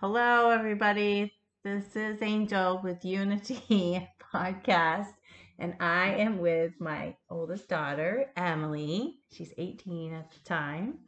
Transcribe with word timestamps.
Hello, 0.00 0.48
everybody. 0.48 1.30
This 1.62 1.94
is 1.94 2.22
Angel 2.22 2.80
with 2.82 3.04
Unity 3.04 4.08
Podcast, 4.34 5.12
and 5.58 5.74
I 5.78 6.14
am 6.14 6.38
with 6.38 6.72
my 6.80 7.14
oldest 7.28 7.68
daughter, 7.68 8.30
Emily. 8.34 9.18
She's 9.30 9.52
18 9.58 10.14
at 10.14 10.30
the 10.30 10.38
time. 10.42 11.00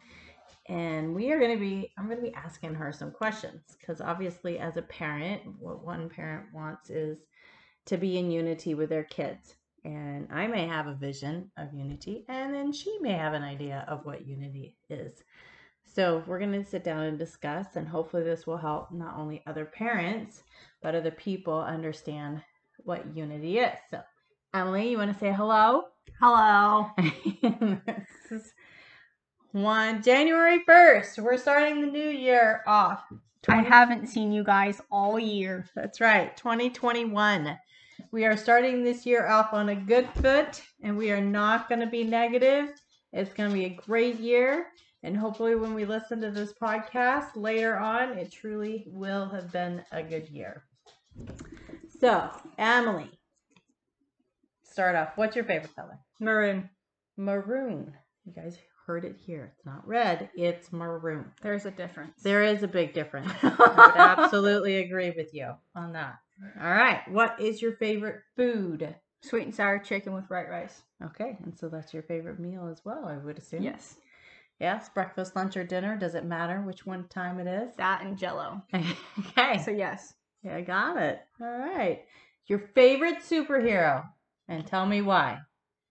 And 0.69 1.15
we 1.15 1.33
are 1.33 1.39
going 1.39 1.55
to 1.55 1.59
be, 1.59 1.91
I'm 1.97 2.05
going 2.05 2.19
to 2.19 2.23
be 2.23 2.35
asking 2.35 2.75
her 2.75 2.93
some 2.93 3.13
questions 3.13 3.63
because 3.81 4.03
obviously, 4.03 4.59
as 4.59 4.77
a 4.77 4.83
parent, 4.83 5.41
what 5.59 5.83
one 5.83 6.11
parent 6.11 6.53
wants 6.53 6.91
is 6.91 7.17
to 7.87 7.97
be 7.97 8.19
in 8.19 8.31
unity 8.31 8.75
with 8.75 8.91
their 8.91 9.05
kids. 9.05 9.55
And 9.87 10.29
I 10.31 10.47
may 10.49 10.67
have 10.67 10.87
a 10.87 10.95
vision 10.95 11.51
of 11.57 11.73
unity, 11.73 12.27
and 12.29 12.53
then 12.53 12.73
she 12.75 12.99
may 13.01 13.15
have 13.15 13.33
an 13.33 13.43
idea 13.43 13.87
of 13.89 14.05
what 14.05 14.27
unity 14.27 14.77
is. 14.91 15.23
So 15.85 16.23
we're 16.27 16.39
going 16.39 16.53
to 16.53 16.65
sit 16.65 16.85
down 16.85 17.05
and 17.05 17.19
discuss, 17.19 17.77
and 17.77 17.87
hopefully, 17.87 18.23
this 18.23 18.47
will 18.47 18.57
help 18.57 18.91
not 18.93 19.17
only 19.19 19.43
other 19.47 19.67
parents, 19.67 20.43
but 20.83 20.95
other 20.95 21.11
people 21.11 21.61
understand 21.61 22.43
what 22.79 23.15
unity 23.15 23.59
is. 23.59 23.79
So, 23.91 24.01
Emily, 24.55 24.91
you 24.91 24.99
want 24.99 25.13
to 25.13 25.19
say 25.19 25.33
hello? 25.33 25.85
Hello. 26.19 26.91
this 27.43 28.31
is 28.31 28.53
one 29.53 30.03
January 30.03 30.65
1st. 30.67 31.19
We're 31.19 31.37
starting 31.37 31.83
the 31.83 31.87
new 31.87 32.09
year 32.09 32.63
off. 32.67 33.05
I 33.49 33.63
haven't 33.63 34.07
seen 34.07 34.33
you 34.33 34.45
guys 34.45 34.81
all 34.91 35.19
year. 35.19 35.67
That's 35.75 36.01
right, 36.01 36.37
2021. 36.37 37.59
We 38.13 38.25
are 38.25 38.37
starting 38.37 38.85
this 38.85 39.05
year 39.05 39.27
off 39.27 39.53
on 39.53 39.69
a 39.69 39.75
good 39.75 40.09
foot, 40.15 40.63
and 40.83 40.97
we 40.97 41.11
are 41.11 41.21
not 41.21 41.69
going 41.69 41.81
to 41.81 41.87
be 41.87 42.05
negative. 42.05 42.71
It's 43.13 43.33
going 43.35 43.51
to 43.51 43.55
be 43.55 43.65
a 43.65 43.77
great 43.87 44.21
year. 44.21 44.67
And 45.03 45.17
hopefully, 45.17 45.57
when 45.57 45.75
we 45.75 45.85
listen 45.85 46.21
to 46.21 46.31
this 46.31 46.53
podcast 46.53 47.31
later 47.35 47.77
on, 47.77 48.17
it 48.19 48.31
truly 48.31 48.85
will 48.87 49.29
have 49.29 49.51
been 49.53 49.83
a 49.91 50.03
good 50.03 50.29
year. 50.29 50.65
So, 52.01 52.31
Emily, 52.57 53.11
start 54.63 54.95
off. 54.95 55.11
What's 55.17 55.35
your 55.35 55.45
favorite 55.45 55.75
color? 55.75 55.99
Maroon. 56.21 56.71
Maroon. 57.17 57.93
You 58.25 58.33
guys 58.33 58.59
heard 58.87 59.05
it 59.05 59.17
here. 59.17 59.53
It's 59.57 59.67
not 59.67 59.87
red, 59.87 60.31
it's 60.35 60.73
maroon. 60.73 61.27
There's 61.43 61.67
a 61.67 61.71
difference. 61.71 62.23
There 62.23 62.43
is 62.43 62.63
a 62.63 62.69
big 62.69 62.95
difference. 62.95 63.31
I 63.43 63.49
would 63.49 63.97
absolutely 63.97 64.79
agree 64.79 65.13
with 65.17 65.33
you 65.33 65.53
on 65.75 65.93
that. 65.93 66.19
All 66.61 66.71
right. 66.71 67.01
What 67.09 67.41
is 67.41 67.63
your 67.63 67.77
favorite 67.77 68.21
food? 68.37 68.95
Sweet 69.21 69.45
and 69.45 69.55
sour 69.55 69.79
chicken 69.79 70.15
with 70.15 70.29
white 70.29 70.49
rice. 70.49 70.83
Okay. 71.05 71.37
And 71.45 71.57
so 71.57 71.69
that's 71.69 71.95
your 71.95 72.03
favorite 72.03 72.41
meal 72.41 72.69
as 72.71 72.81
well, 72.85 73.07
I 73.07 73.19
would 73.19 73.39
assume. 73.39 73.63
Yes. 73.63 73.97
Yes. 74.63 74.89
Breakfast, 74.89 75.35
lunch, 75.35 75.57
or 75.57 75.65
dinner. 75.65 75.97
Does 75.97 76.15
it 76.15 76.25
matter 76.25 76.61
which 76.61 76.87
one 76.87 77.09
time 77.09 77.41
it 77.41 77.49
is? 77.49 77.75
That 77.77 78.03
and 78.05 78.17
jello. 78.17 78.63
okay. 78.75 79.59
So, 79.59 79.73
yes. 79.73 80.15
Yeah, 80.45 80.57
I 80.57 80.61
got 80.61 80.97
it. 80.97 81.21
All 81.41 81.59
right. 81.59 82.05
Your 82.47 82.61
favorite 82.75 83.19
superhero. 83.29 84.05
And 84.49 84.65
tell 84.65 84.87
me 84.87 85.03
why. 85.03 85.39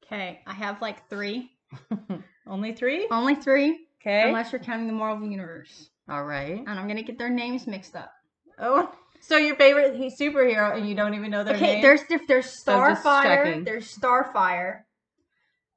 Okay. 0.05 0.39
I 0.47 0.53
have 0.53 0.81
like 0.81 1.09
three. 1.09 1.51
Only 2.47 2.73
three? 2.73 3.07
Only 3.11 3.35
three. 3.35 3.87
Okay. 4.01 4.27
Unless 4.27 4.53
you're 4.53 4.61
counting 4.61 4.87
the 4.87 4.93
Marvel 4.93 5.27
Universe. 5.27 5.89
All 6.09 6.23
right. 6.23 6.57
And 6.57 6.69
I'm 6.69 6.85
going 6.87 6.97
to 6.97 7.03
get 7.03 7.17
their 7.17 7.29
names 7.29 7.67
mixed 7.67 7.95
up. 7.95 8.11
Oh, 8.57 8.89
so 9.19 9.35
your 9.37 9.57
favorite 9.57 9.95
he- 9.95 10.07
superhero 10.09 10.77
and 10.77 10.87
you 10.87 10.95
don't 10.95 11.13
even 11.13 11.29
know 11.29 11.43
their 11.43 11.55
okay, 11.55 11.73
name? 11.73 11.81
there's 11.81 12.01
there's 12.27 12.45
Starfire, 12.45 13.23
checking. 13.23 13.63
there's 13.63 13.95
Starfire, 13.95 14.81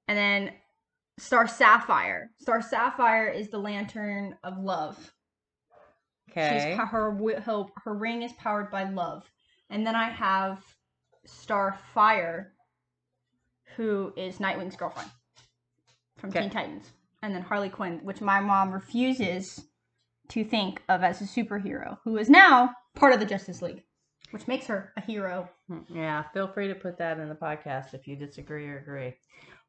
and 0.08 0.16
then 0.18 0.52
Star 1.18 1.46
Sapphire. 1.46 2.30
Star 2.40 2.60
Sapphire 2.60 3.28
is 3.28 3.48
the 3.48 3.58
lantern 3.58 4.36
of 4.42 4.58
love. 4.58 5.12
okay. 6.30 6.48
She's 6.70 6.78
her, 6.78 6.86
her 6.86 7.64
her 7.84 7.94
ring 7.94 8.22
is 8.22 8.32
powered 8.34 8.70
by 8.70 8.84
love, 8.90 9.22
and 9.70 9.86
then 9.86 9.94
I 9.94 10.10
have 10.10 10.62
Starfire, 11.26 12.46
who 13.76 14.12
is 14.16 14.40
Nightwing's 14.40 14.76
girlfriend 14.76 15.10
from 16.18 16.30
Okay. 16.30 16.40
Teen 16.42 16.50
Titans, 16.50 16.90
and 17.22 17.34
then 17.34 17.42
Harley 17.42 17.68
Quinn, 17.68 18.00
which 18.02 18.20
my 18.20 18.40
mom 18.40 18.72
refuses 18.72 19.64
to 20.28 20.44
think 20.44 20.82
of 20.88 21.02
as 21.02 21.20
a 21.20 21.24
superhero, 21.24 21.98
who 22.04 22.16
is 22.18 22.28
now 22.30 22.72
part 22.96 23.12
of 23.12 23.20
the 23.20 23.26
Justice 23.26 23.62
League, 23.62 23.82
which 24.32 24.48
makes 24.48 24.66
her 24.66 24.92
a 24.96 25.00
hero. 25.00 25.48
Hmm, 25.68 25.80
yeah, 25.94 26.24
feel 26.32 26.48
free 26.48 26.68
to 26.68 26.74
put 26.74 26.98
that 26.98 27.18
in 27.20 27.28
the 27.28 27.34
podcast 27.34 27.94
if 27.94 28.06
you 28.08 28.16
disagree 28.16 28.66
or 28.68 28.78
agree. 28.78 29.14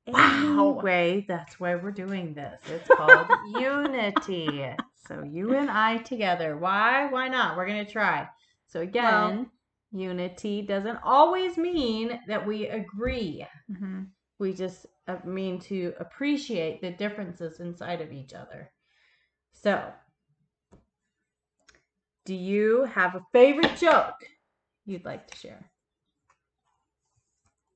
Wow. 0.08 0.78
Anyway, 0.78 1.26
that's 1.28 1.60
why 1.60 1.76
we're 1.76 1.92
doing 1.92 2.34
this. 2.34 2.62
It's 2.68 2.88
called 2.88 3.28
Unity. 3.60 4.70
So 5.08 5.24
you 5.24 5.56
and 5.56 5.70
I 5.70 5.98
together. 5.98 6.58
Why? 6.58 7.08
Why 7.08 7.28
not? 7.28 7.58
We're 7.58 7.68
going 7.68 7.86
to 7.86 7.92
try. 7.92 8.28
So 8.68 8.82
again, 8.82 9.50
unity 9.92 10.62
doesn't 10.62 11.00
always 11.04 11.58
mean 11.58 12.20
that 12.28 12.46
we 12.46 12.68
agree. 12.68 13.46
Mm-hmm. 13.72 14.04
We 14.38 14.54
just 14.54 14.86
uh, 15.08 15.18
mean 15.24 15.60
to 15.62 15.94
appreciate 16.00 16.82
the 16.82 16.92
differences 16.92 17.60
inside 17.60 18.02
of 18.02 18.12
each 18.12 18.34
other. 18.34 18.72
So, 19.54 19.92
do 22.26 22.36
you 22.36 22.84
have 22.86 23.16
a 23.16 23.26
favorite 23.32 23.78
joke 23.78 24.28
you'd 24.86 25.06
like 25.06 25.28
to 25.28 25.38
share? 25.38 25.72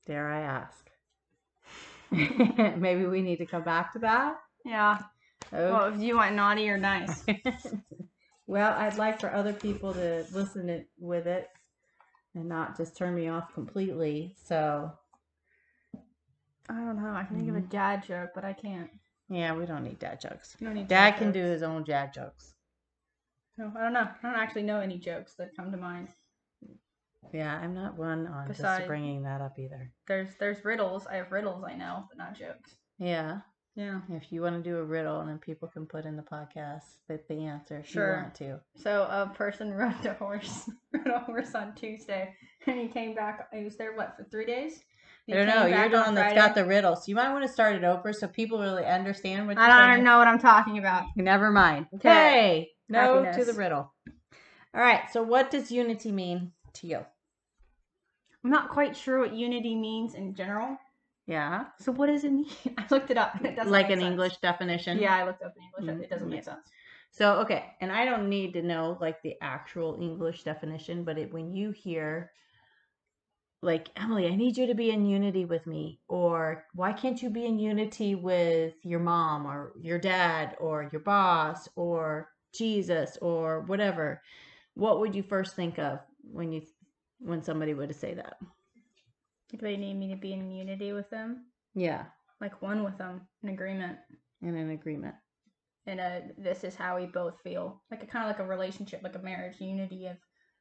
Dare 0.05 0.29
I 0.29 0.41
ask? 0.41 0.88
Maybe 2.77 3.05
we 3.05 3.21
need 3.21 3.37
to 3.37 3.45
come 3.45 3.63
back 3.63 3.93
to 3.93 3.99
that. 3.99 4.37
Yeah. 4.65 4.99
Okay. 5.53 5.71
Well, 5.71 5.93
if 5.93 5.99
you 5.99 6.17
want 6.17 6.35
naughty 6.35 6.69
or 6.69 6.77
nice. 6.77 7.23
well, 8.47 8.73
I'd 8.77 8.97
like 8.97 9.19
for 9.19 9.33
other 9.33 9.53
people 9.53 9.93
to 9.93 10.25
listen 10.31 10.69
it, 10.69 10.87
with 10.99 11.27
it 11.27 11.49
and 12.35 12.47
not 12.47 12.77
just 12.77 12.97
turn 12.97 13.15
me 13.15 13.27
off 13.27 13.53
completely. 13.53 14.35
So, 14.43 14.91
I 16.69 16.73
don't 16.73 17.01
know. 17.01 17.13
I 17.13 17.23
can 17.23 17.37
think 17.37 17.49
of 17.49 17.55
a 17.55 17.59
mm-hmm. 17.59 17.69
dad 17.69 18.05
joke, 18.05 18.31
but 18.35 18.45
I 18.45 18.53
can't. 18.53 18.89
yeah, 19.29 19.53
we 19.53 19.65
don't 19.65 19.83
need 19.83 19.99
dad 19.99 20.21
jokes. 20.21 20.55
You 20.59 20.67
don't 20.67 20.75
need 20.75 20.87
Dad 20.87 21.11
dad 21.11 21.17
can 21.19 21.31
do 21.31 21.41
his 21.41 21.63
own 21.63 21.83
dad 21.83 22.13
jokes. 22.13 22.53
No, 23.57 23.71
I 23.77 23.81
don't 23.81 23.93
know. 23.93 24.07
I 24.23 24.27
don't 24.27 24.39
actually 24.39 24.63
know 24.63 24.79
any 24.79 24.97
jokes 24.97 25.33
that 25.35 25.55
come 25.55 25.71
to 25.71 25.77
mind. 25.77 26.09
Yeah, 27.33 27.55
I'm 27.61 27.73
not 27.73 27.97
one 27.97 28.27
on 28.27 28.47
just 28.53 28.87
bringing 28.87 29.23
that 29.23 29.41
up 29.41 29.59
either. 29.59 29.91
There's 30.07 30.29
there's 30.39 30.63
riddles. 30.65 31.05
I 31.07 31.15
have 31.15 31.31
riddles 31.31 31.63
I 31.67 31.75
know, 31.75 32.05
but 32.09 32.17
not 32.17 32.37
jokes. 32.37 32.75
Yeah, 32.97 33.39
Yeah. 33.75 34.01
if 34.09 34.31
you 34.31 34.41
want 34.41 34.61
to 34.61 34.69
do 34.69 34.77
a 34.77 34.83
riddle 34.83 35.19
and 35.21 35.29
then 35.29 35.37
people 35.37 35.67
can 35.67 35.85
put 35.85 36.05
in 36.05 36.15
the 36.17 36.23
podcast 36.23 36.83
the, 37.07 37.19
the 37.29 37.45
answer 37.45 37.77
if 37.79 37.87
Sure. 37.87 38.15
you 38.15 38.21
want 38.23 38.35
to. 38.35 38.59
So 38.77 39.03
a 39.03 39.31
person 39.33 39.73
rode 39.73 40.05
a 40.05 40.13
horse, 40.15 40.69
rode 40.93 41.07
a 41.07 41.19
horse 41.19 41.55
on 41.55 41.75
Tuesday, 41.75 42.33
and 42.67 42.79
he 42.79 42.87
came 42.87 43.15
back. 43.15 43.47
He 43.53 43.63
was 43.63 43.77
there 43.77 43.95
what 43.95 44.15
for 44.17 44.23
three 44.25 44.45
days? 44.45 44.81
I 45.29 45.33
don't 45.33 45.47
know. 45.47 45.65
You're 45.67 45.89
the 45.89 45.97
on 45.97 46.05
one 46.07 46.15
that's 46.15 46.33
got 46.33 46.55
the 46.55 46.65
riddle, 46.65 46.95
so 46.95 47.03
you 47.05 47.13
might 47.15 47.31
want 47.31 47.45
to 47.45 47.51
start 47.51 47.75
it 47.75 47.83
over 47.83 48.11
so 48.13 48.27
people 48.27 48.59
really 48.59 48.83
understand 48.85 49.45
what 49.45 49.57
you're 49.57 49.63
I 49.63 49.95
don't 49.95 50.03
know 50.03 50.17
what 50.17 50.27
I'm 50.27 50.39
talking 50.39 50.79
about. 50.79 51.03
Never 51.15 51.51
mind. 51.51 51.85
Okay. 51.95 52.09
Okay. 52.09 52.69
No 52.89 53.31
to 53.31 53.45
the 53.45 53.53
riddle. 53.53 53.93
All 54.73 54.81
right. 54.81 55.01
So, 55.11 55.21
what 55.21 55.51
does 55.51 55.71
unity 55.71 56.11
mean 56.11 56.51
to 56.75 56.87
you? 56.87 57.05
I'm 58.43 58.51
not 58.51 58.69
quite 58.69 58.95
sure 58.95 59.19
what 59.19 59.33
unity 59.33 59.75
means 59.75 60.13
in 60.13 60.33
general. 60.35 60.77
Yeah. 61.27 61.65
So 61.79 61.91
what 61.91 62.07
does 62.07 62.23
it 62.23 62.31
mean? 62.31 62.49
I 62.77 62.85
looked 62.89 63.11
it 63.11 63.17
up. 63.17 63.43
It 63.43 63.55
doesn't 63.55 63.71
Like 63.71 63.89
an 63.89 63.99
sense. 63.99 64.11
English 64.11 64.37
definition? 64.37 64.97
Yeah, 64.97 65.15
I 65.15 65.25
looked 65.25 65.43
up 65.43 65.53
in 65.57 65.63
English. 65.63 65.99
Mm, 65.99 66.03
It 66.03 66.09
doesn't 66.09 66.29
make 66.29 66.39
yeah. 66.45 66.53
sense. 66.53 66.67
So, 67.11 67.33
okay. 67.41 67.65
And 67.81 67.91
I 67.91 68.05
don't 68.05 68.29
need 68.29 68.53
to 68.53 68.61
know 68.61 68.97
like 69.01 69.21
the 69.21 69.35
actual 69.41 69.97
English 70.01 70.43
definition, 70.43 71.03
but 71.03 71.17
it, 71.17 71.31
when 71.33 71.53
you 71.53 71.71
hear, 71.71 72.31
like, 73.61 73.89
Emily, 73.95 74.27
I 74.27 74.35
need 74.35 74.57
you 74.57 74.67
to 74.67 74.73
be 74.73 74.89
in 74.91 75.05
unity 75.05 75.43
with 75.45 75.67
me, 75.67 75.99
or 76.07 76.65
why 76.73 76.93
can't 76.93 77.21
you 77.21 77.29
be 77.29 77.45
in 77.45 77.59
unity 77.59 78.15
with 78.15 78.73
your 78.83 79.01
mom 79.01 79.45
or 79.45 79.73
your 79.81 79.99
dad 79.99 80.55
or 80.59 80.89
your 80.91 81.01
boss 81.01 81.67
or 81.75 82.29
Jesus 82.53 83.17
or 83.21 83.61
whatever, 83.61 84.21
what 84.75 84.99
would 84.99 85.13
you 85.13 85.23
first 85.23 85.55
think 85.55 85.77
of 85.77 85.99
when 86.23 86.51
you 86.51 86.61
when 87.19 87.43
somebody 87.43 87.73
would 87.73 87.93
say 87.95 88.13
that? 88.13 88.37
Like 89.51 89.61
they 89.61 89.77
need 89.77 89.95
me 89.95 90.09
to 90.09 90.15
be 90.15 90.33
in 90.33 90.51
unity 90.51 90.93
with 90.93 91.09
them, 91.09 91.45
Yeah, 91.73 92.05
like 92.39 92.61
one 92.61 92.83
with 92.83 92.97
them, 92.97 93.21
in 93.43 93.49
agreement. 93.49 93.97
in 94.41 94.55
an 94.55 94.69
agreement. 94.71 95.15
And 95.87 95.99
a 95.99 96.21
this 96.37 96.63
is 96.63 96.75
how 96.75 96.97
we 96.97 97.07
both 97.07 97.41
feel, 97.43 97.81
like 97.89 98.03
a 98.03 98.05
kind 98.05 98.25
of 98.29 98.29
like 98.29 98.45
a 98.45 98.49
relationship, 98.49 99.01
like 99.03 99.15
a 99.15 99.19
marriage 99.19 99.59
unity 99.59 100.05
of, 100.07 100.17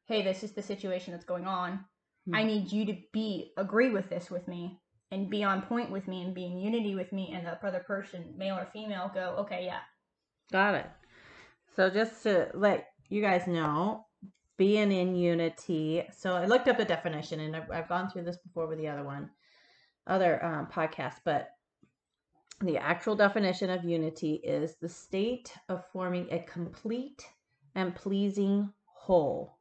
hey, 0.06 0.22
this 0.22 0.43
is 0.43 0.52
the 0.52 0.62
situation 0.62 1.12
that's 1.12 1.26
going 1.26 1.46
on. 1.46 1.84
Hmm. 2.26 2.34
I 2.34 2.44
need 2.44 2.72
you 2.72 2.87
to 2.87 2.96
be 3.12 3.52
agree 3.56 3.90
with 3.90 4.08
this 4.08 4.31
with 4.31 4.49
me 4.49 4.81
and 5.11 5.31
be 5.31 5.44
on 5.44 5.62
point 5.62 5.90
with 5.90 6.08
me 6.08 6.22
and 6.22 6.34
be 6.34 6.44
in 6.46 6.58
unity 6.58 6.94
with 6.94 7.12
me, 7.12 7.32
and 7.34 7.46
the 7.46 7.66
other 7.66 7.81
person, 7.87 8.34
male 8.37 8.56
or 8.56 8.66
female, 8.72 9.11
go, 9.14 9.37
okay, 9.38 9.64
yeah, 9.64 9.81
Got 10.50 10.75
it. 10.76 10.87
So 11.76 11.90
just 11.90 12.22
to 12.25 12.49
let 12.54 12.87
you 13.11 13.20
guys 13.22 13.46
know, 13.46 14.06
being 14.58 14.93
in 14.93 15.14
unity. 15.14 16.05
So 16.14 16.34
I 16.34 16.44
looked 16.44 16.69
up 16.69 16.76
the 16.76 16.84
definition, 16.84 17.40
and 17.40 17.56
I've, 17.56 17.70
I've 17.70 17.88
gone 17.88 18.10
through 18.10 18.25
this 18.25 18.37
before 18.37 18.66
with 18.66 18.78
the 18.78 18.88
other 18.88 19.05
one, 19.05 19.31
other 20.06 20.44
um, 20.44 20.66
podcast. 20.66 21.14
But 21.25 21.52
the 22.60 22.76
actual 22.76 23.14
definition 23.14 23.70
of 23.70 23.84
unity 23.84 24.34
is 24.34 24.75
the 24.75 24.88
state 24.88 25.55
of 25.69 25.87
forming 25.93 26.26
a 26.31 26.40
complete 26.40 27.25
and 27.76 27.94
pleasing 27.94 28.70
whole, 28.84 29.58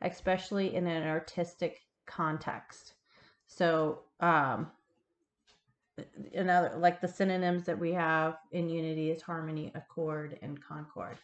especially 0.00 0.74
in 0.74 0.86
an 0.86 1.06
artistic 1.06 1.80
context. 2.06 2.94
So, 3.48 4.04
um, 4.20 4.70
another 6.32 6.74
like 6.78 7.00
the 7.00 7.08
synonyms 7.08 7.64
that 7.64 7.78
we 7.78 7.92
have 7.92 8.36
in 8.52 8.68
unity 8.68 9.10
is 9.10 9.20
harmony, 9.20 9.72
accord, 9.74 10.38
and 10.42 10.62
concord. 10.62 11.16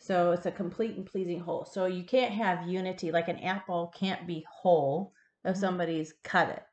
So 0.00 0.32
it's 0.32 0.46
a 0.46 0.50
complete 0.52 0.96
and 0.96 1.06
pleasing 1.06 1.38
whole. 1.40 1.64
So 1.64 1.86
you 1.86 2.02
can't 2.04 2.32
have 2.32 2.66
unity 2.68 3.12
like 3.12 3.28
an 3.28 3.38
apple 3.38 3.88
can't 3.94 4.26
be 4.26 4.44
whole 4.50 5.14
if 5.44 5.56
Mhm. 5.56 5.60
somebody's 5.60 6.14
cut 6.24 6.48
it, 6.50 6.64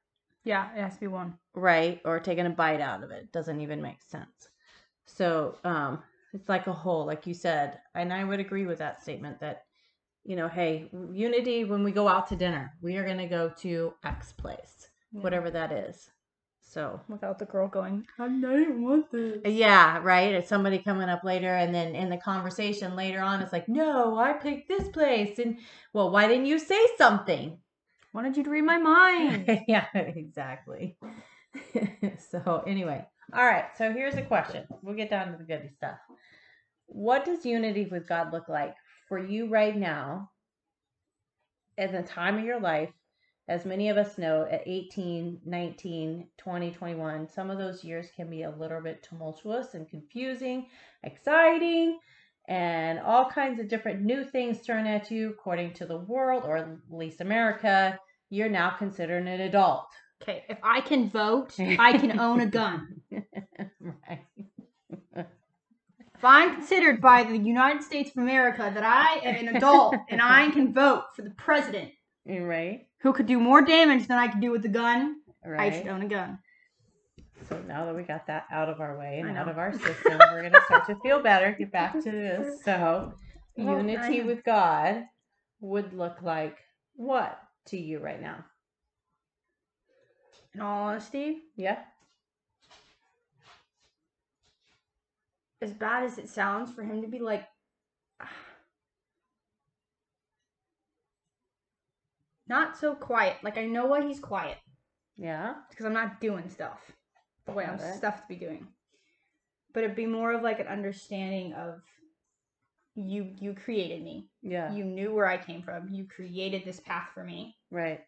Yeah, 0.43 0.73
it 0.73 0.81
has 0.81 0.95
to 0.95 0.99
be 1.01 1.07
one. 1.07 1.39
right? 1.53 2.01
Or 2.05 2.19
taken 2.19 2.45
a 2.47 2.49
bite 2.51 2.81
out 2.81 3.03
of 3.03 3.11
it. 3.11 3.31
Doesn't 3.31 3.61
even 3.61 3.81
make 3.81 4.01
sense. 4.01 4.49
So 5.05 5.59
um 5.63 6.03
it's 6.33 6.49
like 6.49 6.67
a 6.67 6.73
whole, 6.73 7.05
like 7.05 7.27
you 7.27 7.33
said. 7.33 7.81
And 7.95 8.13
I 8.13 8.23
would 8.23 8.39
agree 8.39 8.65
with 8.65 8.79
that 8.79 9.01
statement 9.01 9.39
that, 9.39 9.65
you 10.23 10.35
know, 10.35 10.47
hey, 10.49 10.89
unity 11.11 11.63
when 11.65 11.83
we 11.83 11.91
go 11.91 12.07
out 12.07 12.27
to 12.27 12.35
dinner, 12.35 12.73
we 12.81 12.97
are 12.97 13.05
gonna 13.07 13.27
go 13.29 13.49
to 13.59 13.93
X 14.03 14.33
place, 14.33 14.89
whatever 15.11 15.49
that 15.51 15.71
is. 15.71 16.09
So 16.69 16.99
Without 17.07 17.39
the 17.39 17.45
girl 17.45 17.67
going, 17.69 18.05
I 18.19 18.27
didn't 18.27 18.83
want 18.83 19.09
this. 19.11 19.39
Yeah, 19.45 19.99
right. 20.03 20.33
It's 20.33 20.49
somebody 20.49 20.79
coming 20.79 21.07
up 21.07 21.23
later, 21.23 21.55
and 21.55 21.73
then 21.73 21.95
in 21.95 22.09
the 22.09 22.17
conversation 22.17 22.95
later 22.95 23.21
on, 23.21 23.41
it's 23.41 23.53
like, 23.53 23.69
no, 23.69 24.17
I 24.17 24.33
picked 24.33 24.67
this 24.67 24.87
place. 24.89 25.39
And 25.39 25.59
well, 25.93 26.11
why 26.11 26.27
didn't 26.27 26.45
you 26.45 26.59
say 26.59 26.79
something? 26.97 27.57
Wanted 28.13 28.35
you 28.35 28.43
to 28.43 28.49
read 28.49 28.63
my 28.63 28.77
mind. 28.77 29.61
yeah, 29.67 29.85
exactly. 29.93 30.97
so, 32.31 32.63
anyway, 32.67 33.05
all 33.33 33.45
right. 33.45 33.65
So, 33.77 33.93
here's 33.93 34.15
a 34.15 34.23
question. 34.23 34.65
We'll 34.81 34.95
get 34.95 35.09
down 35.09 35.31
to 35.31 35.37
the 35.37 35.45
goody 35.45 35.69
stuff. 35.69 35.97
What 36.87 37.23
does 37.23 37.45
unity 37.45 37.87
with 37.89 38.09
God 38.09 38.33
look 38.33 38.49
like 38.49 38.75
for 39.07 39.17
you 39.17 39.47
right 39.47 39.75
now 39.75 40.31
at 41.77 41.93
the 41.93 42.03
time 42.03 42.37
of 42.37 42.43
your 42.43 42.59
life? 42.59 42.89
As 43.49 43.65
many 43.65 43.87
of 43.89 43.97
us 43.97 44.17
know, 44.17 44.45
at 44.51 44.63
18, 44.65 45.39
19, 45.45 46.27
20, 46.37 46.71
21, 46.71 47.29
some 47.29 47.49
of 47.49 47.57
those 47.57 47.83
years 47.83 48.09
can 48.13 48.29
be 48.29 48.43
a 48.43 48.51
little 48.51 48.81
bit 48.81 49.03
tumultuous 49.03 49.73
and 49.73 49.87
confusing, 49.89 50.65
exciting, 51.03 51.97
and 52.49 52.99
all 52.99 53.29
kinds 53.29 53.59
of 53.59 53.69
different 53.69 54.01
new 54.01 54.25
things 54.25 54.59
thrown 54.59 54.85
at 54.85 55.09
you 55.11 55.29
according 55.29 55.73
to 55.75 55.85
the 55.85 55.97
world, 55.97 56.43
or 56.45 56.57
at 56.57 56.67
least 56.89 57.21
America. 57.21 57.97
You're 58.29 58.49
now 58.49 58.71
considered 58.71 59.25
an 59.25 59.39
adult. 59.39 59.87
Okay, 60.21 60.43
if 60.49 60.57
I 60.63 60.81
can 60.81 61.09
vote, 61.09 61.53
I 61.59 61.97
can 61.97 62.19
own 62.19 62.41
a 62.41 62.45
gun. 62.59 63.01
right. 63.11 64.25
If 65.15 66.23
I'm 66.23 66.55
considered 66.55 66.99
by 66.99 67.23
the 67.23 67.37
United 67.37 67.83
States 67.83 68.09
of 68.09 68.17
America 68.23 68.71
that 68.73 68.83
I 68.83 69.19
am 69.23 69.47
an 69.47 69.55
adult 69.55 69.95
and 70.09 70.19
I 70.21 70.49
can 70.49 70.73
vote 70.73 71.03
for 71.15 71.21
the 71.21 71.29
president 71.29 71.91
Right. 72.27 72.86
Who 73.01 73.13
could 73.13 73.25
do 73.27 73.39
more 73.39 73.61
damage 73.61 74.07
than 74.07 74.17
I 74.17 74.27
could 74.27 74.41
do 74.41 74.51
with 74.51 74.65
a 74.65 74.69
gun, 74.69 75.17
Right. 75.45 75.71
I 75.73 75.77
should 75.77 75.87
own 75.87 76.01
a 76.01 76.07
gun. 76.07 76.39
So 77.47 77.57
now 77.67 77.85
that 77.85 77.95
we 77.95 78.03
got 78.03 78.27
that 78.27 78.45
out 78.51 78.67
of 78.67 78.81
our 78.81 78.97
way 78.97 79.19
and 79.19 79.37
out 79.37 79.47
of 79.47 79.57
our 79.57 79.71
system, 79.79 80.19
we're 80.31 80.41
going 80.41 80.51
to 80.53 80.61
start 80.65 80.85
to 80.87 80.95
feel 81.01 81.21
better. 81.21 81.55
Get 81.57 81.71
back 81.71 81.93
to 81.93 82.11
this. 82.11 82.63
So, 82.63 83.13
Well, 83.55 83.77
unity 83.77 84.21
with 84.21 84.43
God 84.43 85.03
would 85.61 85.93
look 85.93 86.21
like 86.21 86.57
what 86.95 87.39
to 87.67 87.77
you 87.77 87.99
right 87.99 88.21
now? 88.21 88.43
In 90.53 90.61
all 90.61 90.87
honesty, 90.89 91.39
Yeah. 91.55 91.79
as 95.61 95.73
bad 95.73 96.03
as 96.03 96.17
it 96.19 96.29
sounds 96.29 96.71
for 96.71 96.83
him 96.83 97.01
to 97.01 97.07
be 97.07 97.17
like 97.19 97.45
not 102.49 102.77
so 102.77 102.95
quiet. 102.95 103.37
Like 103.43 103.57
I 103.57 103.65
know 103.65 103.85
why 103.85 104.05
he's 104.07 104.19
quiet 104.19 104.57
Yeah. 105.17 105.55
because 105.69 105.85
I'm 105.85 105.93
not 105.93 106.19
doing 106.21 106.49
stuff 106.49 106.79
the 107.45 107.51
way 107.53 107.65
I'm 107.65 107.75
it. 107.79 107.95
stuff 107.95 108.21
to 108.21 108.27
be 108.27 108.35
doing. 108.35 108.67
But 109.73 109.83
it'd 109.83 109.95
be 109.95 110.05
more 110.05 110.31
of 110.33 110.41
like 110.41 110.59
an 110.59 110.67
understanding 110.67 111.53
of 111.53 111.81
you 112.95 113.31
you 113.39 113.53
created 113.53 114.03
me. 114.03 114.29
Yeah. 114.41 114.73
You 114.73 114.83
knew 114.83 115.13
where 115.13 115.27
I 115.27 115.37
came 115.37 115.61
from. 115.61 115.89
You 115.89 116.05
created 116.07 116.65
this 116.65 116.79
path 116.79 117.09
for 117.13 117.23
me. 117.23 117.55
right. 117.71 118.01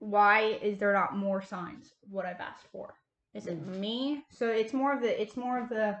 Why 0.00 0.58
is 0.62 0.78
there 0.78 0.92
not 0.92 1.16
more 1.16 1.40
signs 1.40 1.92
what 2.10 2.26
I've 2.26 2.40
asked 2.40 2.66
for? 2.72 2.94
Is 3.32 3.46
it 3.46 3.58
Mm. 3.64 3.78
me? 3.78 4.24
So 4.30 4.48
it's 4.50 4.72
more 4.74 4.92
of 4.92 5.00
the 5.00 5.20
it's 5.20 5.36
more 5.36 5.58
of 5.58 5.68
the 5.70 5.98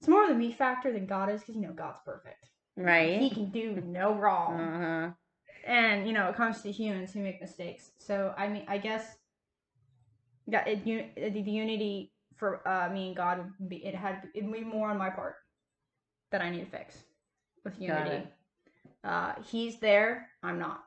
it's 0.00 0.08
more 0.08 0.22
of 0.22 0.28
the 0.28 0.34
me 0.34 0.52
factor 0.52 0.92
than 0.92 1.06
God 1.06 1.28
is 1.30 1.40
because 1.40 1.56
you 1.56 1.62
know 1.62 1.72
God's 1.72 1.98
perfect. 2.04 2.48
He 2.76 3.30
can 3.30 3.50
do 3.50 3.80
no 3.86 4.14
wrong. 4.14 4.60
Uh-huh. 4.60 5.10
and 5.66 6.06
you 6.06 6.12
know 6.12 6.28
it 6.28 6.34
comes 6.36 6.60
to 6.62 6.72
humans 6.72 7.12
who 7.12 7.20
make 7.20 7.40
mistakes 7.40 7.92
so 7.98 8.34
i 8.36 8.48
mean 8.48 8.64
i 8.66 8.78
guess 8.78 9.16
yeah 10.46 10.64
it, 10.66 10.84
the 10.84 11.40
unity 11.50 12.12
for 12.36 12.66
uh, 12.66 12.88
me 12.92 13.08
and 13.08 13.16
god 13.16 13.38
would 13.60 13.68
be 13.68 13.76
it 13.84 13.94
had 13.94 14.22
it 14.34 14.44
would 14.44 14.52
be 14.52 14.64
more 14.64 14.90
on 14.90 14.98
my 14.98 15.08
part 15.10 15.36
that 16.32 16.42
i 16.42 16.50
need 16.50 16.64
to 16.64 16.70
fix 16.78 17.04
with 17.64 17.80
unity 17.80 18.26
uh 19.04 19.32
he's 19.50 19.78
there 19.78 20.28
i'm 20.42 20.58
not 20.58 20.82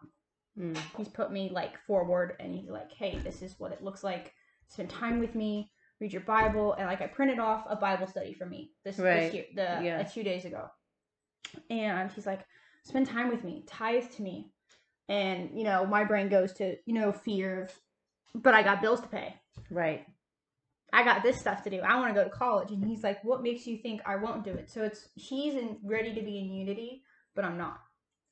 Mm. 0.57 0.77
he's 0.95 1.09
put 1.09 1.33
me 1.33 1.49
like 1.53 1.77
forward 1.85 2.37
and 2.39 2.55
he's 2.55 2.69
like 2.69 2.89
hey 2.89 3.19
this 3.25 3.41
is 3.41 3.55
what 3.59 3.73
it 3.73 3.83
looks 3.83 4.05
like 4.05 4.31
spend 4.69 4.89
time 4.89 5.19
with 5.19 5.35
me 5.35 5.69
read 5.99 6.13
your 6.13 6.21
bible 6.21 6.71
and 6.75 6.87
like 6.87 7.01
i 7.01 7.07
printed 7.07 7.39
off 7.39 7.65
a 7.69 7.75
bible 7.75 8.07
study 8.07 8.33
for 8.33 8.45
me 8.45 8.71
this, 8.85 8.97
Right. 8.97 9.23
this 9.23 9.33
year 9.33 9.43
the 9.53 9.83
Yeah. 9.83 9.99
uh, 9.99 10.03
two 10.05 10.23
days 10.23 10.45
ago 10.45 10.69
and 11.69 12.11
he's 12.11 12.25
like 12.25 12.41
spend 12.83 13.07
time 13.07 13.29
with 13.29 13.43
me 13.43 13.63
tithe 13.67 14.09
to 14.11 14.21
me 14.21 14.51
and 15.09 15.49
you 15.53 15.63
know 15.63 15.85
my 15.85 16.03
brain 16.03 16.29
goes 16.29 16.53
to 16.53 16.75
you 16.85 16.93
know 16.93 17.11
fear 17.11 17.63
of 17.63 17.71
but 18.41 18.53
i 18.53 18.61
got 18.63 18.81
bills 18.81 19.01
to 19.01 19.07
pay 19.07 19.33
Right. 19.69 20.05
i 20.93 21.03
got 21.03 21.23
this 21.23 21.39
stuff 21.39 21.63
to 21.63 21.69
do 21.69 21.79
i 21.81 21.95
want 21.95 22.13
to 22.13 22.19
go 22.19 22.23
to 22.23 22.29
college 22.29 22.71
and 22.71 22.83
he's 22.83 23.03
like 23.03 23.23
what 23.23 23.41
makes 23.43 23.65
you 23.67 23.77
think 23.77 24.01
i 24.05 24.15
won't 24.15 24.43
do 24.43 24.51
it 24.51 24.69
so 24.69 24.83
it's 24.83 25.07
he's 25.15 25.55
in, 25.55 25.77
ready 25.83 26.13
to 26.13 26.21
be 26.21 26.39
in 26.39 26.51
unity 26.51 27.03
but 27.35 27.45
i'm 27.45 27.57
not 27.57 27.79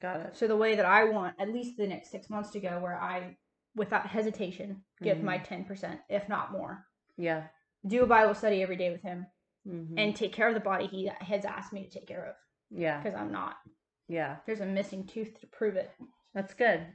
Got 0.01 0.19
it. 0.19 0.35
so 0.37 0.47
the 0.47 0.57
way 0.57 0.75
that 0.75 0.85
I 0.85 1.05
want 1.05 1.39
at 1.39 1.47
least 1.53 1.77
the 1.77 1.87
next 1.87 2.11
six 2.11 2.29
months 2.29 2.49
to 2.49 2.59
go, 2.59 2.77
where 2.81 2.99
I, 3.01 3.37
without 3.73 4.05
hesitation, 4.05 4.83
give 5.01 5.19
Mhm. 5.19 5.23
my 5.23 5.37
ten 5.37 5.63
percent, 5.63 6.01
if 6.09 6.27
not 6.27 6.51
more, 6.51 6.85
Yeah. 7.15 7.47
do 7.87 8.03
a 8.03 8.05
Bible 8.07 8.33
study 8.33 8.61
every 8.61 8.75
day 8.75 8.91
with 8.91 9.01
him, 9.01 9.27
Mhm. 9.65 9.93
and 9.97 10.13
take 10.13 10.33
care 10.33 10.49
of 10.49 10.55
the 10.55 10.59
body 10.59 10.87
he 10.87 11.05
has 11.05 11.45
asked 11.45 11.71
me 11.71 11.85
to 11.85 11.89
take 11.89 12.05
care 12.05 12.25
of, 12.25 12.35
yeah. 12.73 13.01
because 13.01 13.17
I'm 13.17 13.31
not. 13.31 13.55
Yeah. 14.07 14.37
There's 14.45 14.61
a 14.61 14.65
missing 14.65 15.05
tooth 15.05 15.39
to 15.39 15.47
prove 15.47 15.75
it. 15.75 15.91
That's 16.33 16.53
good. 16.53 16.85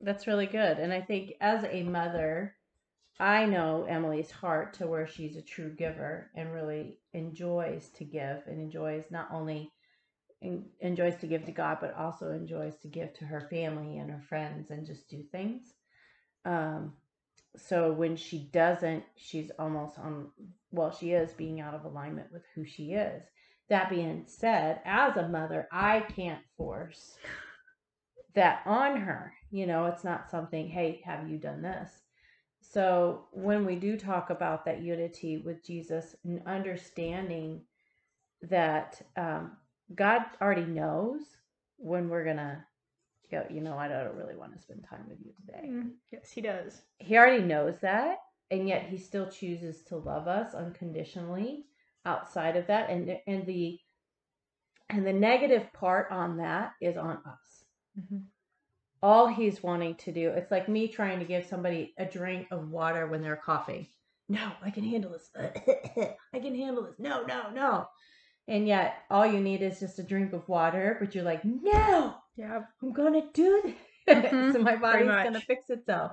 That's 0.00 0.26
really 0.26 0.46
good. 0.46 0.78
And 0.78 0.92
I 0.92 1.00
think 1.00 1.32
as 1.40 1.64
a 1.64 1.82
mother, 1.82 2.54
I 3.18 3.46
know 3.46 3.86
Emily's 3.88 4.30
heart 4.30 4.74
to 4.74 4.86
where 4.86 5.06
she's 5.06 5.36
a 5.36 5.42
true 5.42 5.70
giver 5.70 6.30
and 6.34 6.52
really 6.52 6.98
enjoys 7.12 7.90
to 7.96 8.04
give 8.04 8.42
and 8.46 8.60
enjoys 8.60 9.04
not 9.10 9.28
only 9.32 9.72
en- 10.42 10.66
enjoys 10.80 11.16
to 11.16 11.26
give 11.26 11.44
to 11.46 11.52
God, 11.52 11.78
but 11.80 11.94
also 11.94 12.32
enjoys 12.32 12.76
to 12.78 12.88
give 12.88 13.14
to 13.14 13.24
her 13.24 13.48
family 13.50 13.98
and 13.98 14.10
her 14.10 14.22
friends 14.28 14.70
and 14.70 14.86
just 14.86 15.08
do 15.08 15.22
things. 15.30 15.62
Um, 16.44 16.94
so 17.56 17.92
when 17.92 18.16
she 18.16 18.50
doesn't, 18.52 19.04
she's 19.16 19.50
almost 19.58 19.98
on, 19.98 20.30
well, 20.72 20.90
she 20.90 21.12
is 21.12 21.32
being 21.32 21.60
out 21.60 21.74
of 21.74 21.84
alignment 21.84 22.32
with 22.32 22.42
who 22.54 22.64
she 22.64 22.92
is. 22.92 23.22
That 23.68 23.88
being 23.88 24.24
said, 24.26 24.80
as 24.84 25.16
a 25.16 25.28
mother, 25.28 25.68
I 25.72 26.00
can't 26.00 26.42
force 26.56 27.16
that 28.34 28.62
on 28.66 28.96
her. 28.96 29.32
You 29.50 29.66
know, 29.66 29.86
it's 29.86 30.04
not 30.04 30.30
something, 30.30 30.68
hey, 30.68 31.00
have 31.04 31.28
you 31.28 31.38
done 31.38 31.62
this? 31.62 31.90
So 32.60 33.26
when 33.30 33.64
we 33.64 33.76
do 33.76 33.96
talk 33.96 34.30
about 34.30 34.64
that 34.64 34.82
unity 34.82 35.38
with 35.38 35.64
Jesus 35.64 36.16
and 36.24 36.42
understanding 36.46 37.62
that 38.42 39.00
um, 39.16 39.52
God 39.94 40.22
already 40.40 40.64
knows 40.64 41.20
when 41.76 42.08
we're 42.08 42.24
going 42.24 42.38
to 42.38 42.64
go, 43.30 43.44
you 43.50 43.60
know, 43.60 43.78
I 43.78 43.88
don't 43.88 44.16
really 44.16 44.36
want 44.36 44.54
to 44.54 44.60
spend 44.60 44.84
time 44.88 45.04
with 45.08 45.18
you 45.24 45.32
today. 45.40 45.68
Yes, 46.10 46.30
he 46.30 46.40
does. 46.40 46.82
He 46.98 47.16
already 47.16 47.42
knows 47.42 47.78
that, 47.80 48.18
and 48.50 48.68
yet 48.68 48.86
he 48.86 48.98
still 48.98 49.28
chooses 49.28 49.82
to 49.84 49.96
love 49.96 50.26
us 50.26 50.54
unconditionally 50.54 51.66
outside 52.04 52.56
of 52.56 52.66
that. 52.68 52.90
And 52.90 53.18
and 53.26 53.46
the 53.46 53.78
and 54.90 55.06
the 55.06 55.12
negative 55.12 55.72
part 55.72 56.10
on 56.10 56.36
that 56.38 56.72
is 56.80 56.96
on 56.96 57.18
us. 57.26 57.64
Mm-hmm. 57.98 58.18
all 59.02 59.28
he's 59.28 59.62
wanting 59.62 59.94
to 59.94 60.10
do 60.10 60.30
it's 60.30 60.50
like 60.50 60.68
me 60.68 60.88
trying 60.88 61.20
to 61.20 61.24
give 61.24 61.46
somebody 61.46 61.94
a 61.98 62.04
drink 62.04 62.48
of 62.50 62.70
water 62.70 63.06
when 63.06 63.22
they're 63.22 63.36
coughing. 63.36 63.86
No 64.28 64.50
i 64.62 64.70
can 64.70 64.84
handle 64.84 65.12
this. 65.12 65.30
I 66.34 66.38
can 66.38 66.54
handle 66.54 66.84
this. 66.84 66.98
No 66.98 67.24
no 67.24 67.50
no. 67.54 67.86
And 68.48 68.66
yet 68.66 68.96
all 69.10 69.24
you 69.26 69.40
need 69.40 69.62
is 69.62 69.80
just 69.80 69.98
a 69.98 70.02
drink 70.02 70.32
of 70.32 70.48
water 70.48 70.96
but 71.00 71.14
you're 71.14 71.24
like 71.24 71.44
no 71.44 72.14
Yeah. 72.36 72.62
i'm 72.82 72.92
gonna 72.92 73.22
do 73.32 73.62
this. 73.64 73.74
Mhm, 74.32 74.52
so 74.54 74.58
my 74.58 74.76
body's 74.76 75.06
gonna 75.06 75.40
fix 75.40 75.70
itself 75.70 76.12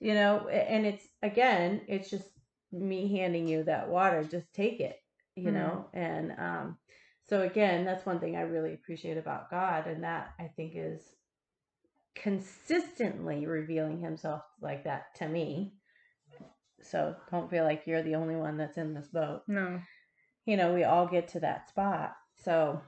you 0.00 0.14
know? 0.14 0.48
And 0.48 0.86
it's 0.86 1.06
again 1.22 1.82
it's 1.88 2.10
just 2.10 2.28
me 2.72 3.16
handing 3.16 3.48
you 3.48 3.64
that 3.64 3.88
water. 3.88 4.24
Just 4.24 4.52
take 4.54 4.80
it 4.80 4.96
you 5.38 5.50
Mhm. 5.50 5.54
know 5.54 5.86
and 5.92 6.32
um 6.38 6.78
so 7.28 7.42
again, 7.42 7.84
that's 7.84 8.06
one 8.06 8.20
thing 8.20 8.36
I 8.36 8.40
really 8.40 8.72
appreciate 8.72 9.18
about 9.18 9.50
God, 9.50 9.86
and 9.86 10.02
that 10.02 10.32
I 10.40 10.48
think 10.56 10.72
is 10.74 11.02
consistently 12.14 13.46
revealing 13.46 14.00
Himself 14.00 14.42
like 14.62 14.84
that 14.84 15.14
to 15.16 15.28
me. 15.28 15.74
So 16.80 17.14
don't 17.30 17.50
feel 17.50 17.64
like 17.64 17.86
you're 17.86 18.02
the 18.02 18.14
only 18.14 18.34
one 18.34 18.56
that's 18.56 18.78
in 18.78 18.94
this 18.94 19.08
boat. 19.08 19.42
No. 19.46 19.80
You 20.46 20.56
know, 20.56 20.72
we 20.72 20.84
all 20.84 21.06
get 21.06 21.28
to 21.28 21.40
that 21.40 21.68
spot. 21.68 22.16
So 22.44 22.80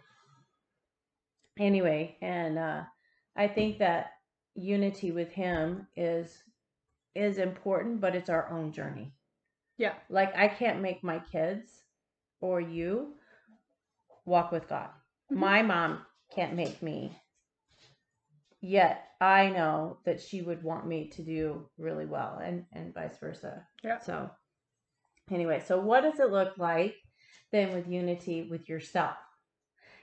anyway, 1.59 2.16
and 2.23 2.59
uh, 2.59 2.85
I 3.37 3.47
think 3.47 3.78
that 3.78 4.12
unity 4.54 5.11
with 5.12 5.33
Him 5.33 5.87
is 5.97 6.42
is 7.14 7.37
important, 7.37 8.00
but 8.00 8.14
it's 8.14 8.30
our 8.30 8.50
own 8.50 8.73
journey. 8.73 9.12
Yeah. 9.76 9.95
Like 10.09 10.35
I 10.35 10.49
can't 10.49 10.80
make 10.80 11.04
my 11.04 11.19
kids 11.19 11.69
or 12.41 12.61
you 12.61 13.15
walk 14.25 14.53
with 14.53 14.69
God. 14.69 14.91
Mhm. 15.31 15.37
My 15.37 15.63
mom 15.63 16.05
can't 16.35 16.55
make 16.55 16.83
me. 16.83 17.21
Yet 18.61 19.03
I 19.21 19.49
know 19.51 19.99
that 20.05 20.21
she 20.21 20.43
would 20.43 20.63
want 20.63 20.87
me 20.87 21.09
to 21.11 21.23
do 21.23 21.69
really 21.79 22.07
well 22.07 22.39
and 22.39 22.67
and 22.73 22.95
vice 22.95 23.19
versa. 23.19 23.67
Yeah. 23.83 23.99
So 23.99 24.31
anyway, 25.31 25.61
so 25.61 25.81
what 25.81 26.03
does 26.03 26.21
it 26.21 26.31
look 26.31 26.59
like 26.59 26.97
then 27.53 27.73
with 27.73 27.89
unity 27.89 28.49
with 28.51 28.69
yourself? 28.69 29.17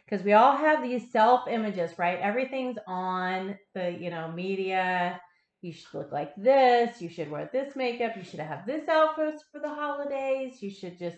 Because 0.05 0.23
we 0.25 0.33
all 0.33 0.55
have 0.55 0.81
these 0.81 1.11
self 1.11 1.47
images, 1.47 1.97
right? 1.99 2.19
Everything's 2.19 2.77
on 2.87 3.57
the, 3.73 3.91
you 3.91 4.09
know, 4.09 4.31
media. 4.31 5.21
You 5.61 5.73
should 5.73 5.93
look 5.93 6.11
like 6.11 6.35
this. 6.35 7.01
You 7.01 7.09
should 7.09 7.29
wear 7.29 7.49
this 7.51 7.75
makeup. 7.75 8.15
You 8.15 8.23
should 8.23 8.39
have 8.39 8.65
this 8.65 8.87
outfit 8.87 9.41
for 9.51 9.59
the 9.59 9.67
holidays. 9.69 10.61
You 10.61 10.69
should 10.69 10.97
just, 10.97 11.17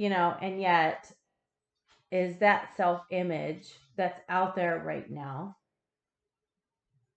you 0.00 0.08
know, 0.08 0.34
and 0.40 0.58
yet 0.58 1.12
is 2.10 2.38
that 2.38 2.74
self 2.74 3.02
image 3.10 3.68
that's 3.98 4.18
out 4.30 4.56
there 4.56 4.82
right 4.82 5.10
now? 5.10 5.58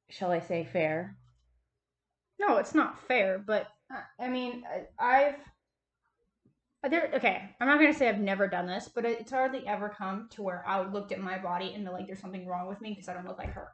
Shall 0.10 0.32
I 0.32 0.42
say 0.42 0.66
fair? 0.66 1.16
No, 2.38 2.58
it's 2.58 2.76
not 2.76 3.00
fair, 3.08 3.40
but 3.40 3.68
uh, 3.90 4.02
I 4.20 4.28
mean, 4.28 4.64
I've 5.00 5.36
there. 6.90 7.10
Okay, 7.14 7.56
I'm 7.62 7.68
not 7.70 7.80
gonna 7.80 7.94
say 7.94 8.10
I've 8.10 8.20
never 8.20 8.50
done 8.50 8.68
this, 8.68 8.90
but 8.94 9.06
it's 9.06 9.32
hardly 9.32 9.66
ever 9.66 9.88
come 9.88 10.28
to 10.32 10.42
where 10.42 10.62
I 10.68 10.86
looked 10.86 11.14
at 11.14 11.22
my 11.22 11.38
body 11.38 11.72
and 11.74 11.86
like, 11.86 12.08
"There's 12.08 12.20
something 12.20 12.46
wrong 12.46 12.68
with 12.68 12.82
me 12.82 12.90
because 12.90 13.08
I 13.08 13.14
don't 13.14 13.26
look 13.26 13.38
like 13.38 13.54
her." 13.54 13.70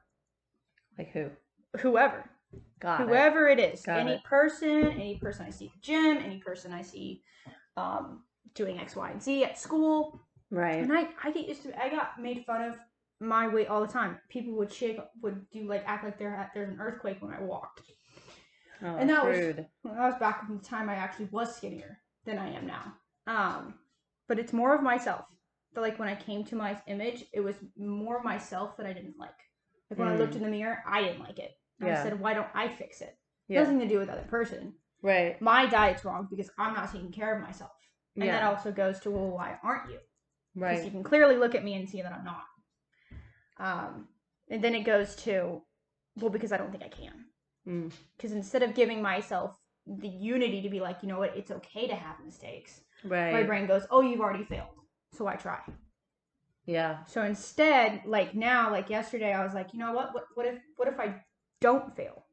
Like 1.00 1.12
who? 1.14 1.32
Whoever, 1.80 2.30
God. 2.80 3.08
whoever 3.08 3.48
it 3.48 3.60
is, 3.60 3.82
Got 3.82 4.02
any 4.02 4.18
it. 4.18 4.24
person, 4.24 4.92
any 4.92 5.18
person 5.18 5.48
I 5.48 5.50
see 5.50 5.66
at 5.66 5.72
the 5.74 5.82
gym, 5.82 6.18
any 6.18 6.38
person 6.38 6.72
I 6.72 6.84
see 6.84 7.24
um, 7.76 8.22
doing 8.56 8.80
X, 8.80 8.96
Y, 8.96 9.10
and 9.12 9.22
Z 9.22 9.44
at 9.44 9.58
school, 9.60 10.22
Right. 10.52 10.80
and 10.82 10.92
I, 10.92 11.08
I 11.24 11.32
get 11.32 11.48
used 11.48 11.64
to. 11.64 11.82
I 11.84 11.90
got 11.90 12.20
made 12.20 12.44
fun 12.46 12.62
of 12.64 12.78
my 13.20 13.48
weight 13.48 13.68
all 13.68 13.82
the 13.82 13.92
time. 13.92 14.18
People 14.30 14.54
would 14.58 14.72
shake, 14.74 14.98
would 15.22 15.50
do 15.52 15.68
like 15.68 15.84
act 15.86 16.04
like 16.04 16.18
there 16.18 16.50
there's 16.54 16.70
an 16.70 16.80
earthquake 16.80 17.18
when 17.22 17.34
I 17.34 17.42
walked. 17.42 17.82
Oh, 18.82 18.96
and 18.96 19.10
that 19.10 19.26
was- 19.26 19.38
rude. 19.38 19.68
Well, 19.84 19.94
that 19.96 20.10
was 20.12 20.20
back 20.20 20.46
in 20.50 20.58
the 20.58 20.64
time 20.64 20.90
I 20.90 20.96
actually 20.96 21.26
was 21.32 21.56
skinnier 21.56 22.00
than 22.26 22.38
I 22.38 22.50
am 22.54 22.66
now. 22.66 22.94
Um, 23.28 23.74
but 24.28 24.40
it's 24.40 24.54
more 24.54 24.74
of 24.74 24.82
myself. 24.82 25.26
But 25.74 25.82
like 25.82 26.00
when 26.00 26.08
I 26.10 26.16
came 26.16 26.44
to 26.46 26.56
my 26.56 26.82
image, 26.88 27.26
it 27.34 27.42
was 27.42 27.56
more 27.78 28.24
myself 28.24 28.78
that 28.78 28.86
I 28.86 28.94
didn't 28.94 29.20
like. 29.20 29.30
Like 29.90 30.00
when 30.00 30.08
I 30.08 30.16
looked 30.16 30.34
Mm. 30.34 30.38
in 30.38 30.44
the 30.44 30.50
mirror, 30.50 30.84
I 30.88 31.02
didn't 31.02 31.20
like 31.20 31.40
it. 31.40 31.52
Yeah. 31.82 32.00
I 32.00 32.04
said, 32.04 32.20
why 32.20 32.34
don't 32.34 32.48
I 32.54 32.68
fix 32.70 33.02
it? 33.02 33.18
Yeah. 33.48 33.62
Nothing 33.64 33.80
to 33.80 33.88
do 33.88 33.98
with 34.00 34.08
the 34.08 34.14
other 34.14 34.28
person. 34.28 34.74
Right. 35.02 35.40
My 35.42 35.66
diet's 35.66 36.04
wrong 36.06 36.28
because 36.30 36.50
I'm 36.58 36.74
not 36.74 36.92
taking 36.92 37.12
care 37.12 37.36
of 37.36 37.42
myself. 37.42 37.72
And 38.16 38.28
that 38.30 38.44
also 38.44 38.72
goes 38.72 39.00
to, 39.02 39.12
well, 39.12 39.30
why 39.30 39.58
aren't 39.64 39.92
you? 39.92 40.00
Because 40.56 40.84
you 40.86 40.92
can 40.92 41.04
clearly 41.04 41.38
look 41.38 41.56
at 41.56 41.64
me 41.64 41.76
and 41.76 41.88
see 41.88 42.02
that 42.02 42.12
I'm 42.12 42.24
not. 42.26 42.44
Um, 43.58 44.08
and 44.50 44.64
then 44.64 44.76
it 44.76 44.84
goes 44.84 45.16
to, 45.18 45.62
well, 46.18 46.30
because 46.30 46.52
I 46.52 46.58
don't 46.58 46.72
think 46.72 46.84
I 46.84 46.90
can. 46.90 47.26
Mm. 47.68 47.92
Because 48.18 48.32
instead 48.34 48.64
of 48.64 48.74
giving 48.74 49.02
myself 49.02 49.58
the 49.88 50.08
unity 50.08 50.62
to 50.62 50.70
be 50.70 50.80
like, 50.80 50.98
you 51.02 51.08
know 51.08 51.20
what, 51.20 51.36
it's 51.38 51.52
okay 51.52 51.88
to 51.88 51.96
have 51.96 52.16
mistakes, 52.26 52.82
Right. 53.04 53.32
my 53.32 53.44
brain 53.44 53.68
goes, 53.68 53.84
oh, 53.92 54.02
you've 54.02 54.20
already 54.22 54.44
failed. 54.44 54.68
So 55.14 55.28
I 55.28 55.36
try. 55.36 55.60
Yeah. 56.66 57.04
So 57.06 57.24
instead, 57.24 58.02
like 58.06 58.36
now, 58.36 58.70
like 58.72 58.90
yesterday, 58.90 59.34
I 59.34 59.44
was 59.44 59.54
like, 59.54 59.74
you 59.74 59.80
know 59.80 59.92
what? 59.92 60.14
What, 60.14 60.26
what 60.36 60.46
if 60.46 60.60
what 60.76 60.88
if 60.88 61.00
I 61.00 61.16
don't 61.62 61.96
fail? 61.96 62.24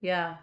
Yeah. 0.00 0.36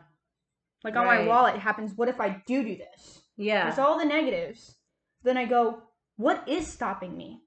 Like 0.84 0.96
on 0.96 1.06
my 1.06 1.18
Right. 1.20 1.27
wallet, 1.27 1.56
it 1.56 1.62
happens. 1.62 1.94
What 1.96 2.10
if 2.10 2.20
I 2.22 2.44
do 2.46 2.63
do 2.63 2.77
this? 2.77 3.23
Yeah. 3.38 3.66
There's 3.66 3.80
all 3.80 3.98
the 3.98 4.06
negatives. 4.06 4.75
Then 5.24 5.38
I 5.38 5.46
go, 5.46 5.84
what 6.18 6.48
is 6.48 6.68
stopping 6.68 7.18
me? 7.18 7.42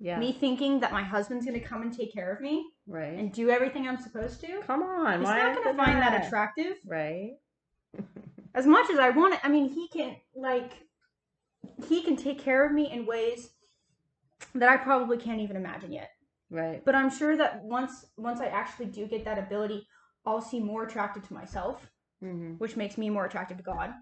yeah. 0.00 0.18
Me 0.18 0.32
thinking 0.32 0.80
that 0.80 0.92
my 0.92 1.02
husband's 1.02 1.44
gonna 1.44 1.58
come 1.60 1.82
and 1.82 1.92
take 1.92 2.12
care 2.12 2.32
of 2.32 2.40
me 2.40 2.64
right. 2.86 3.18
and 3.18 3.32
do 3.32 3.50
everything 3.50 3.88
I'm 3.88 4.00
supposed 4.00 4.40
to. 4.42 4.60
Come 4.66 4.82
on. 4.82 5.20
He's 5.20 5.28
not 5.28 5.56
gonna 5.56 5.76
find 5.76 6.00
that 6.00 6.24
attractive. 6.24 6.76
Right. 6.86 7.32
as 8.54 8.66
much 8.66 8.90
as 8.90 8.98
I 8.98 9.10
want 9.10 9.34
it, 9.34 9.40
I 9.42 9.48
mean, 9.48 9.68
he 9.68 9.88
can 9.88 10.16
like 10.36 10.72
he 11.88 12.02
can 12.02 12.16
take 12.16 12.38
care 12.38 12.64
of 12.64 12.72
me 12.72 12.90
in 12.92 13.06
ways 13.06 13.50
that 14.54 14.68
I 14.68 14.76
probably 14.76 15.16
can't 15.16 15.40
even 15.40 15.56
imagine 15.56 15.92
yet. 15.92 16.10
Right. 16.50 16.84
But 16.84 16.94
I'm 16.94 17.10
sure 17.10 17.36
that 17.36 17.64
once 17.64 18.06
once 18.16 18.40
I 18.40 18.46
actually 18.46 18.86
do 18.86 19.06
get 19.06 19.24
that 19.24 19.38
ability, 19.38 19.86
I'll 20.24 20.40
see 20.40 20.60
more 20.60 20.84
attracted 20.84 21.24
to 21.24 21.34
myself, 21.34 21.90
Mm-hmm. 22.22 22.54
which 22.54 22.76
makes 22.76 22.98
me 22.98 23.10
more 23.10 23.26
attracted 23.26 23.58
to 23.58 23.62
God, 23.62 23.92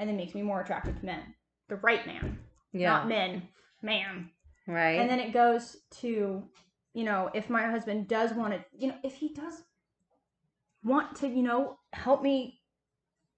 and 0.00 0.08
then 0.08 0.16
makes 0.16 0.34
me 0.34 0.42
more 0.42 0.60
attracted 0.62 0.96
to 0.98 1.04
men, 1.06 1.22
the 1.68 1.76
right 1.76 2.04
man, 2.06 2.38
Yeah. 2.72 2.88
not 2.90 3.08
men, 3.08 3.46
man. 3.82 4.30
right. 4.66 4.98
And 4.98 5.08
then 5.10 5.20
it 5.20 5.32
goes 5.32 5.76
to, 6.00 6.42
you 6.94 7.04
know, 7.04 7.30
if 7.34 7.48
my 7.50 7.66
husband 7.70 8.08
does 8.08 8.32
want 8.32 8.54
to, 8.54 8.64
you 8.76 8.88
know, 8.88 8.96
if 9.04 9.14
he 9.14 9.28
does 9.34 9.62
want 10.82 11.14
to, 11.16 11.28
you 11.28 11.42
know, 11.42 11.78
help 11.92 12.22
me, 12.22 12.60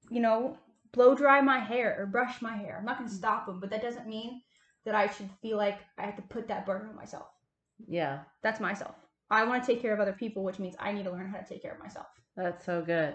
you 0.09 0.21
know, 0.21 0.57
blow 0.93 1.15
dry 1.15 1.41
my 1.41 1.59
hair 1.59 1.97
or 1.99 2.07
brush 2.07 2.41
my 2.41 2.57
hair, 2.57 2.77
I'm 2.79 2.85
not 2.85 2.99
going 2.99 3.09
to 3.11 3.15
stop 3.15 3.49
him, 3.49 3.61
but 3.61 3.71
that 3.71 3.83
doesn't 3.83 4.07
mean 4.09 4.43
that 4.85 4.95
I 4.95 5.09
should 5.09 5.31
feel 5.41 5.57
like 5.57 5.79
I 5.99 6.03
have 6.03 6.17
to 6.17 6.23
put 6.23 6.49
that 6.49 6.65
burden 6.67 6.89
on 6.89 6.97
myself. 6.97 7.27
yeah. 7.89 8.21
That's 8.43 8.61
myself. 8.61 8.95
I 9.31 9.45
want 9.45 9.65
to 9.65 9.67
take 9.73 9.81
care 9.81 9.95
of 9.95 10.01
other 10.01 10.13
people, 10.13 10.45
which 10.45 10.59
means 10.59 10.77
I 10.79 10.93
need 10.93 11.05
to 11.05 11.11
learn 11.11 11.29
how 11.29 11.39
to 11.39 11.45
take 11.49 11.63
care 11.63 11.73
of 11.73 11.81
myself. 11.81 12.07
That's 12.37 12.65
so 12.65 12.83
good. 12.83 13.15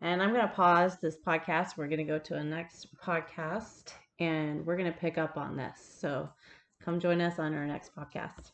And 0.00 0.22
I'm 0.22 0.32
going 0.32 0.46
to 0.46 0.54
pause 0.54 0.98
this 0.98 1.16
podcast. 1.16 1.76
We're 1.76 1.88
going 1.88 1.98
to 1.98 2.04
go 2.04 2.18
to 2.18 2.36
a 2.36 2.44
next 2.44 2.88
podcast 2.96 3.92
and 4.18 4.64
we're 4.66 4.76
going 4.76 4.92
to 4.92 4.98
pick 4.98 5.18
up 5.18 5.36
on 5.36 5.56
this. 5.56 5.78
So 5.98 6.28
come 6.82 7.00
join 7.00 7.20
us 7.20 7.38
on 7.38 7.54
our 7.54 7.66
next 7.66 7.94
podcast. 7.96 8.52